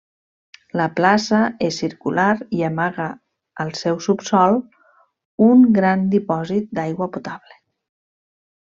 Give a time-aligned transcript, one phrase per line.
[0.79, 2.25] La plaça és circular
[2.61, 3.07] i amaga
[3.65, 4.59] al seu subsòl
[5.51, 7.59] un gran dipòsit d'aigua potable.